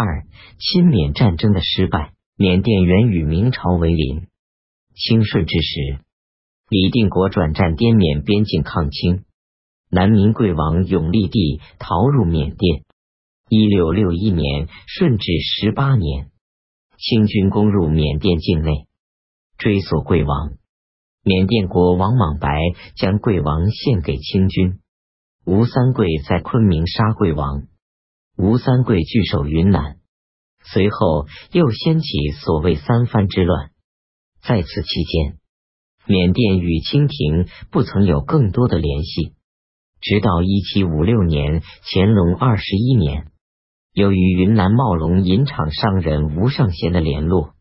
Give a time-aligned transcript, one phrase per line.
[0.00, 0.24] 二、
[0.58, 2.12] 亲缅战争的失败。
[2.36, 4.26] 缅甸原与明朝为邻，
[4.94, 5.98] 清顺之时，
[6.70, 9.24] 李定国转战滇缅边境抗清，
[9.90, 12.84] 南明贵王永历帝逃入缅甸。
[13.50, 16.30] 一六六一年，顺治十八年，
[16.96, 18.86] 清军攻入缅甸境内，
[19.58, 20.54] 追索贵王。
[21.22, 22.58] 缅甸国王莽白
[22.96, 24.80] 将贵王献给清军。
[25.44, 27.64] 吴三桂在昆明杀贵王，
[28.36, 29.96] 吴三桂据守云南。
[30.62, 32.08] 随后又掀起
[32.44, 33.70] 所谓三藩之乱。
[34.42, 35.38] 在此期间，
[36.06, 39.32] 缅甸与清廷不曾有更多的联系。
[40.00, 43.26] 直到一七五六年，乾隆二十一年，
[43.92, 47.54] 由于云南茂龙银厂商人吴尚贤的联络，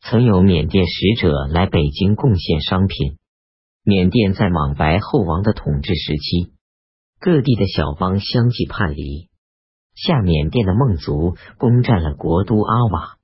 [0.00, 3.18] 曾有缅甸使者来北京贡献商品。
[3.84, 6.52] 缅甸在莽白后王的统治时期，
[7.20, 9.27] 各地的小邦相继叛离。
[10.00, 13.18] 下缅甸的孟族攻占了国都阿瓦，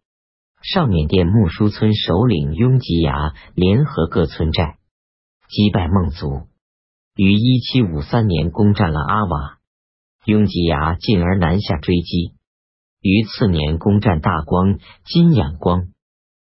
[0.61, 4.79] 上缅甸木梳村首领雍吉牙联合各村寨，
[5.49, 6.49] 击败孟族，
[7.15, 9.59] 于一七五三年攻占了阿瓦。
[10.25, 12.35] 雍吉牙进而南下追击，
[13.01, 15.87] 于次年攻占大光、金仰光。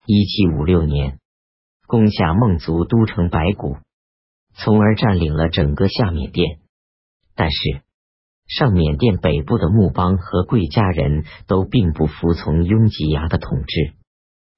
[0.07, 1.19] 一七五六年
[1.85, 3.77] 攻下孟族都城白骨，
[4.55, 6.61] 从而占领了整个下缅甸。
[7.35, 7.85] 但是。
[8.57, 13.95] 上缅甸北部的木邦和贵家人都并不服从雍吉牙的统治。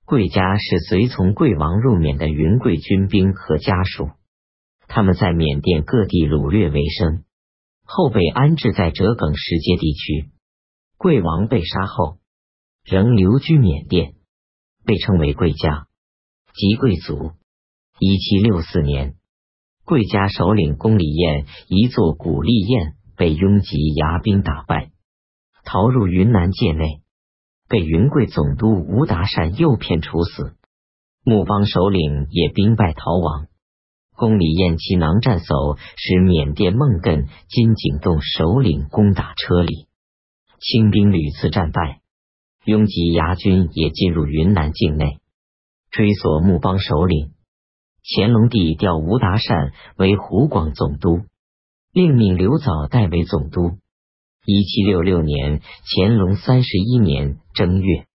[0.05, 4.11] 贵家是随从贵王入缅的云贵军兵和家属，
[4.87, 7.23] 他们在缅甸各地掳掠为生，
[7.85, 10.29] 后被安置在折梗石阶地区。
[10.99, 12.19] 贵王被杀后，
[12.85, 14.13] 仍留居缅甸，
[14.85, 15.87] 被称为贵家
[16.53, 17.31] 即贵族。
[17.97, 19.15] 一七六四年，
[19.85, 22.93] 贵家首领龚礼彦一座古立宴。
[23.17, 24.91] 被拥吉牙兵打败，
[25.65, 27.01] 逃入云南界内，
[27.67, 30.55] 被云贵总督吴达善诱骗处死。
[31.23, 33.47] 木邦首领也兵败逃亡。
[34.15, 39.87] 宫里燕其囊战叟，使缅甸孟艮金景栋首领攻打车里，
[40.59, 42.01] 清兵屡次战败。
[42.65, 45.19] 拥吉牙军也进入云南境内，
[45.89, 47.33] 追索木邦首领。
[48.03, 51.21] 乾隆帝调吴达善为湖广总督。
[51.91, 53.77] 另命刘藻代为总督。
[54.45, 55.61] 一七六六年，
[55.95, 58.05] 乾隆三十一年正月，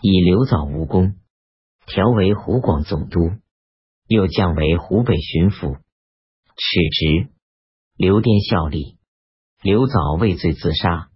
[0.00, 1.16] 以刘藻无功，
[1.86, 3.18] 调为湖广总督，
[4.06, 7.30] 又降为湖北巡抚，斥职。
[7.96, 8.98] 刘颠效力，
[9.62, 11.10] 刘藻畏罪自杀。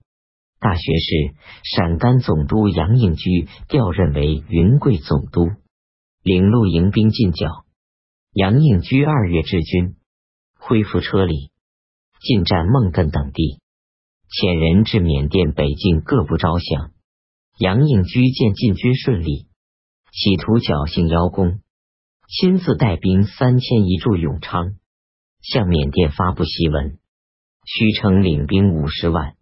[0.60, 5.50] 大学士、陕甘总督杨应居调任为云贵总督，
[6.22, 7.64] 领路迎兵进剿。
[8.32, 9.94] 杨应居二月治军，
[10.58, 11.52] 恢复车里。
[12.20, 13.60] 进占孟艮等地，
[14.28, 16.92] 遣人至缅甸北境各部招降。
[17.58, 19.48] 杨应居见进军顺利，
[20.12, 21.60] 企图侥幸邀功，
[22.28, 24.74] 亲自带兵三千一驻永昌，
[25.42, 26.98] 向缅甸发布檄文，
[27.64, 29.34] 虚称领兵五十万，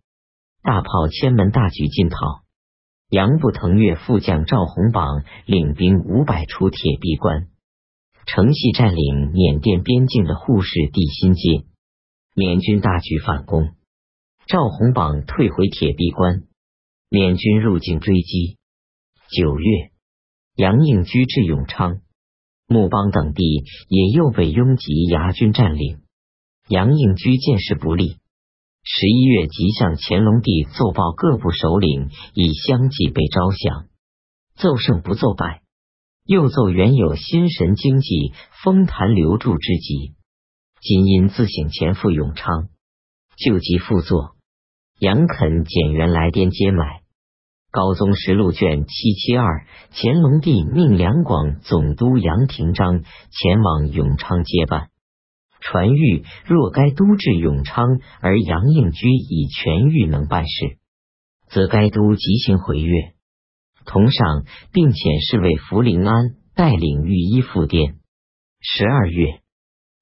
[0.63, 2.17] 大炮千门，大举进讨。
[3.11, 7.49] 杨步腾越副将赵洪榜领兵五百出铁壁关，
[8.27, 11.67] 乘隙占领缅甸边境的护士地心街。
[12.39, 13.71] 缅军大举反攻，
[14.47, 16.43] 赵洪榜退回铁壁关，
[17.09, 18.59] 缅军入境追击。
[19.31, 19.91] 九月，
[20.55, 22.03] 杨应居至永昌、
[22.69, 26.01] 木邦等地，也又被拥吉牙军占领。
[26.69, 28.19] 杨应居见势不利，
[28.83, 33.87] 十一月即向乾隆帝奏报各部首领已相继被招降，
[34.57, 35.63] 奏胜不奏败，
[36.27, 40.16] 又奏原有心神经济风坛留住之急。
[40.81, 42.69] 今因自省前赴永昌，
[43.37, 44.37] 救急复作，
[45.01, 47.01] 杨肯减员来滇接买。
[47.73, 54.89] 高宗实录卷七七二，乾隆帝命两广总督杨廷章前往永昌接办。
[55.61, 60.79] 传谕：若该都至永昌，而杨应居已痊愈能办事，
[61.49, 63.15] 则该都即行回粤。
[63.85, 67.99] 同上，并遣侍卫福临安带领御医赴滇。
[68.61, 69.41] 十二月。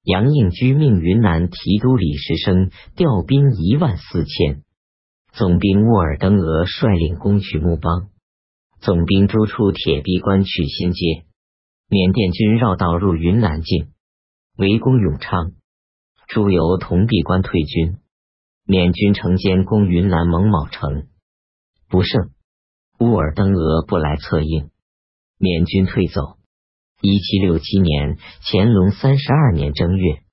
[0.05, 4.61] 杨应居命云南提督李时升调兵一万四千，
[5.33, 8.09] 总兵沃尔登额率领攻取木邦，
[8.79, 11.25] 总兵朱出铁壁关取新街。
[11.89, 13.87] 缅甸军绕道入云南境，
[14.57, 15.53] 围攻永昌。
[16.27, 17.97] 朱由同闭关退军，
[18.63, 21.07] 缅军乘间攻云南蒙卯城，
[21.89, 22.29] 不胜。
[22.99, 24.69] 乌尔登额不来策应，
[25.39, 26.37] 缅军退走。
[27.07, 30.23] 一七六七年，乾隆三十二年正月，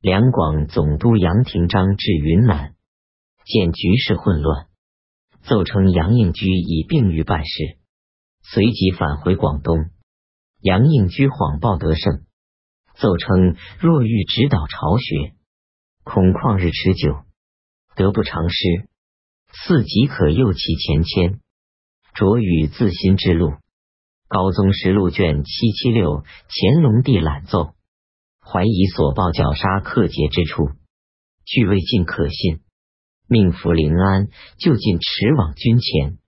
[0.00, 2.74] 两广总督杨廷章至云南，
[3.44, 4.68] 见局势混乱，
[5.42, 7.76] 奏称杨应居已病愈半世，
[8.42, 9.90] 随即返回广东。
[10.62, 12.24] 杨应居谎报得胜，
[12.94, 15.34] 奏称若欲指导巢穴，
[16.02, 17.24] 恐旷日持久，
[17.94, 18.88] 得不偿失，
[19.52, 21.40] 似即可诱其前迁，
[22.14, 23.52] 着与自新之路。
[24.28, 27.74] 高宗实录卷七七六，乾隆帝览奏，
[28.40, 30.70] 怀疑所报绞杀克节之处，
[31.44, 32.58] 据未尽可信，
[33.28, 34.26] 命福临安
[34.58, 36.18] 就近驰往军前，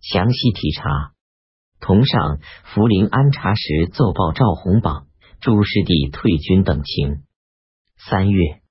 [0.00, 1.12] 详细体察。
[1.80, 2.38] 同上，
[2.72, 5.06] 福临安察时奏报赵弘榜、
[5.40, 7.24] 朱师弟退军等情。
[8.08, 8.62] 三月，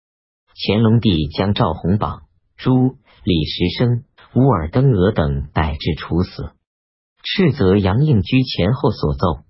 [0.66, 2.24] 乾隆帝将赵弘榜、
[2.58, 4.04] 朱、李时升、
[4.34, 6.54] 乌尔登额等逮至处死。
[7.24, 9.46] 斥责杨应居前后所奏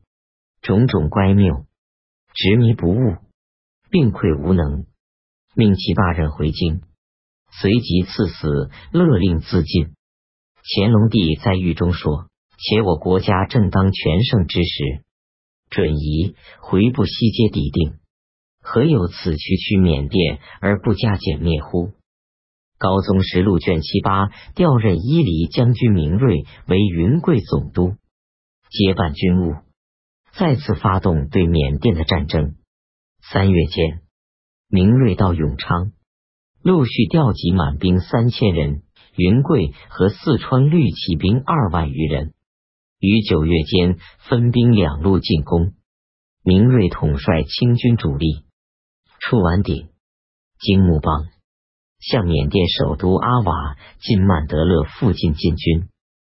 [0.61, 1.65] 种种乖谬，
[2.35, 3.17] 执迷不悟，
[3.89, 4.85] 病溃无能，
[5.55, 6.83] 命其罢任回京，
[7.51, 9.95] 随即赐死，勒令自尽。
[10.63, 12.27] 乾隆帝在狱中说
[12.57, 15.03] ：“且我国家正当全盛之时，
[15.71, 17.99] 准宜回部西街抵定，
[18.61, 21.91] 何有此区区缅甸而不加减灭乎？”
[22.83, 27.95] 高宗实录卷七八调任伊犁将军明瑞为云贵总督，
[28.69, 29.55] 接办军务，
[30.33, 32.55] 再次发动对缅甸的战争。
[33.21, 34.01] 三月间，
[34.67, 35.93] 明瑞到永昌，
[36.61, 38.83] 陆续调集满兵三千人，
[39.15, 42.33] 云贵和四川绿骑兵二万余人，
[42.99, 43.97] 于九月间
[44.27, 45.71] 分兵两路进攻。
[46.43, 48.43] 明瑞统帅清军主力，
[49.21, 49.87] 出完顶、
[50.59, 51.27] 金木帮。
[52.03, 55.87] 向缅甸首都阿瓦金曼德勒附近进军，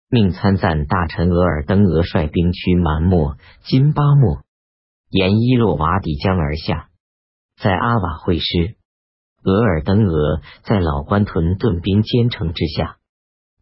[0.09, 4.43] 命参赞大臣额尔登额率兵驱蛮莫、金巴莫，
[5.09, 6.89] 沿伊洛瓦底江而下，
[7.59, 8.75] 在阿瓦会师。
[9.43, 12.97] 额尔登额在老关屯顿兵坚城之下，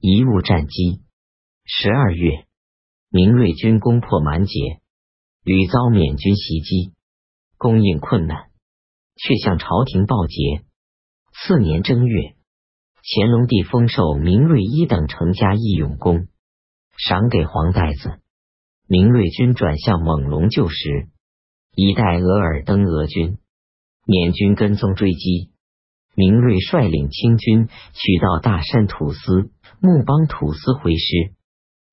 [0.02, 1.04] 贻误战机。
[1.66, 2.46] 十二月，
[3.10, 4.82] 明瑞军攻破蛮捷，
[5.44, 6.94] 屡遭缅军袭击，
[7.58, 8.50] 供应困难，
[9.16, 10.66] 却向朝廷报捷。
[11.36, 12.36] 次年正月，
[13.04, 16.28] 乾隆帝封授明瑞一等成家义勇功，
[16.96, 18.20] 赏给黄袋子。
[18.88, 21.10] 明瑞军转向猛龙旧时，
[21.76, 23.40] 以待额尔登额军。
[24.06, 25.50] 缅军跟踪追击，
[26.16, 29.50] 明瑞率领清军取到大山土司、
[29.82, 31.34] 木邦土司回师，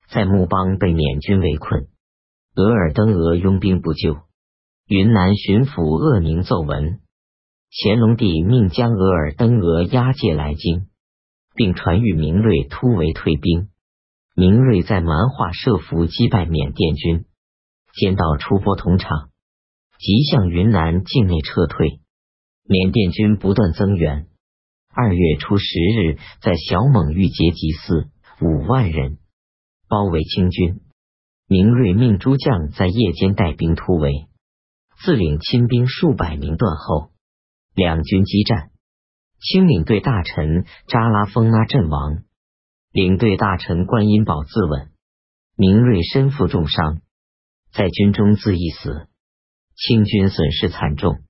[0.09, 1.87] 在木邦被缅军围困，
[2.55, 4.17] 额尔登额拥兵不救。
[4.87, 6.99] 云南巡抚鄂宁奏闻。
[7.73, 10.87] 乾隆帝命将额尔登额押解来京，
[11.55, 13.69] 并传谕明瑞突围退兵。
[14.35, 17.23] 明瑞在蛮化设伏击败缅甸军，
[17.93, 19.29] 见到出波同场，
[19.99, 22.01] 即向云南境内撤退。
[22.67, 24.27] 缅甸军不断增援。
[24.93, 28.09] 二月初十日，在小蒙遇劫集四
[28.41, 29.17] 五万人
[29.87, 30.81] 包围清军。
[31.47, 34.27] 明瑞命诸将在夜间带兵突围，
[35.01, 37.10] 自领亲兵数百名断后。
[37.73, 38.69] 两军激战，
[39.39, 42.23] 清领队大臣扎拉封阿阵亡，
[42.91, 44.89] 领队大臣观音宝自刎，
[45.55, 47.01] 明瑞身负重伤，
[47.71, 49.07] 在军中自缢死。
[49.73, 51.23] 清军损失惨重，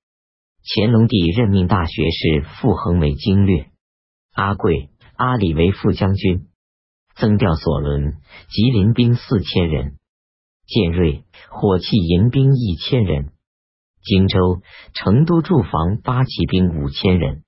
[0.64, 3.70] 乾隆帝任命大学士傅恒为经略，
[4.32, 6.48] 阿贵、阿里为副将军，
[7.14, 8.16] 增调所轮、
[8.50, 9.96] 吉林兵四千人，
[10.66, 13.32] 建瑞、火器营兵一千人。
[14.02, 14.62] 荆州、
[14.94, 17.44] 成都驻防八旗兵五千人，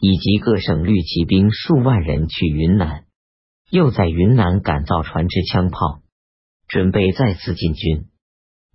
[0.00, 3.04] 以及各省绿骑兵数万人去云南，
[3.70, 6.00] 又在云南改造船只、枪炮，
[6.66, 8.06] 准备再次进军。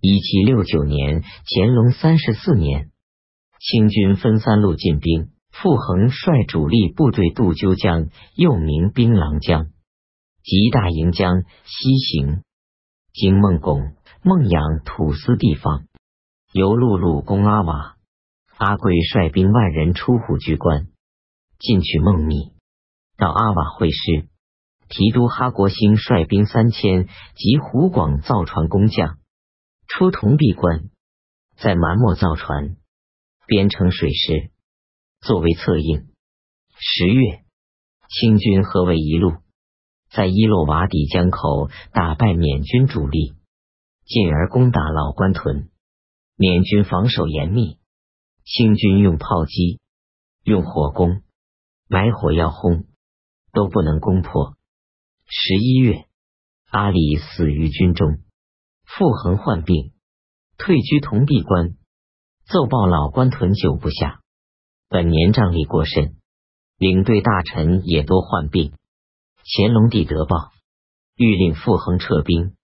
[0.00, 2.92] 一七六九年，乾隆三十四年，
[3.58, 9.66] 清军分三路进兵，傅恒率主力部队渡鸠江，又名槟榔江，
[10.44, 12.44] 及大营江西行，
[13.12, 15.87] 经孟拱、孟养土司地方。
[16.58, 17.96] 由陆路攻阿瓦，
[18.56, 20.88] 阿贵率兵万人出虎踞关，
[21.56, 22.50] 进取孟密，
[23.16, 24.26] 到阿瓦会师。
[24.88, 29.18] 提督哈国兴率兵三千及湖广造船工匠
[29.86, 30.90] 出铜壁关，
[31.56, 32.74] 在蛮漠造船，
[33.46, 34.50] 编成水师，
[35.20, 36.08] 作为策应。
[36.76, 37.44] 十月，
[38.08, 39.34] 清军合围一路，
[40.10, 43.34] 在伊洛瓦底江口打败缅军主力，
[44.04, 45.70] 进而攻打老关屯。
[46.40, 47.80] 缅军防守严密，
[48.44, 49.80] 清军用炮击、
[50.44, 51.22] 用火攻、
[51.88, 52.84] 埋火药轰，
[53.52, 54.54] 都不能攻破。
[55.26, 56.06] 十一月，
[56.70, 58.20] 阿里死于军中，
[58.86, 59.90] 傅恒患病，
[60.58, 61.74] 退居铜壁关。
[62.46, 64.20] 奏报老关屯久不下，
[64.88, 66.18] 本年仗力过甚，
[66.78, 68.74] 领队大臣也多患病。
[69.42, 70.52] 乾隆帝得报，
[71.16, 72.54] 欲令傅恒撤兵。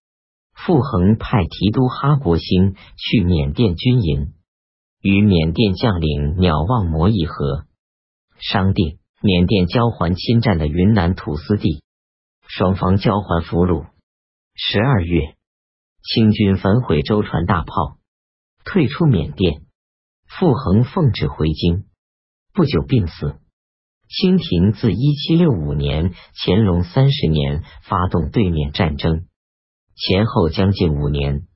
[0.54, 4.32] 傅恒派提督哈国兴去缅甸军营，
[5.00, 7.64] 与缅甸将领鸟望摩议和，
[8.38, 11.82] 商定缅甸交还侵占的云南土司地，
[12.46, 13.86] 双方交还俘虏。
[14.54, 15.34] 十二月，
[16.02, 17.98] 清军焚毁舟船大炮，
[18.64, 19.62] 退出缅甸。
[20.26, 21.84] 傅恒奉旨回京，
[22.52, 23.36] 不久病死。
[24.08, 29.26] 清廷自一七六五年乾隆三十年发动对缅战争。
[29.96, 31.46] 前后将近五年，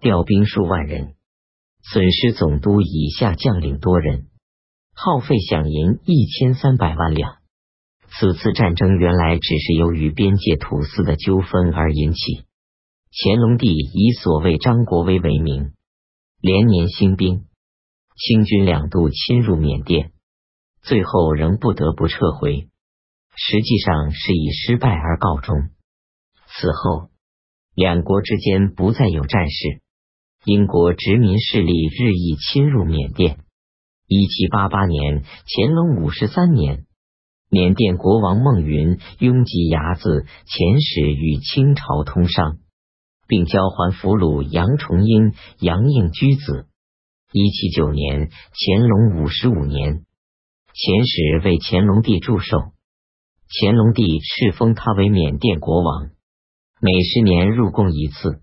[0.00, 1.14] 调兵数万人，
[1.82, 4.26] 损失总督以下将领多人，
[4.94, 7.38] 耗费饷银一千三百万两。
[8.12, 12.44] 此次战争原来只是由于边界土司的纠纷而引起。
[13.12, 15.72] 乾隆帝以所谓张国威为名，
[16.40, 17.46] 连年兴兵，
[18.14, 20.12] 清军两度侵入缅甸，
[20.82, 22.68] 最后仍不得不撤回，
[23.36, 25.70] 实际上是以失败而告终。
[26.46, 27.09] 此后。
[27.80, 29.80] 两国之间不再有战事，
[30.44, 33.38] 英国殖民势力日益侵入缅甸。
[34.06, 36.84] 一七八八年，乾隆五十三年，
[37.48, 42.58] 缅甸国王孟云拥挤牙子遣使与清朝通商，
[43.26, 46.66] 并交还俘虏杨重英、杨应居子。
[47.32, 50.04] 一七九年，乾隆五十五年，
[50.74, 52.58] 遣使为乾隆帝祝寿，
[53.48, 56.10] 乾隆帝敕封他为缅甸国王。
[56.82, 58.40] 每十年入贡一次。